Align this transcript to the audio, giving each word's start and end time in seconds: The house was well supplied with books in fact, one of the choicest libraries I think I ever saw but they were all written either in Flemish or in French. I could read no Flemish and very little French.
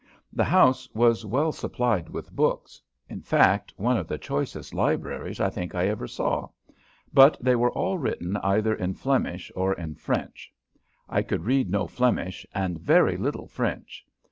The 0.33 0.45
house 0.45 0.89
was 0.95 1.27
well 1.27 1.51
supplied 1.51 2.09
with 2.09 2.31
books 2.35 2.81
in 3.07 3.21
fact, 3.21 3.71
one 3.77 3.97
of 3.97 4.07
the 4.07 4.17
choicest 4.17 4.73
libraries 4.73 5.39
I 5.39 5.51
think 5.51 5.75
I 5.75 5.89
ever 5.89 6.07
saw 6.07 6.49
but 7.13 7.37
they 7.39 7.55
were 7.55 7.69
all 7.73 7.99
written 7.99 8.35
either 8.37 8.73
in 8.73 8.95
Flemish 8.95 9.51
or 9.55 9.73
in 9.73 9.93
French. 9.93 10.51
I 11.07 11.21
could 11.21 11.43
read 11.45 11.69
no 11.69 11.85
Flemish 11.85 12.47
and 12.51 12.79
very 12.81 13.15
little 13.15 13.45
French. 13.45 14.03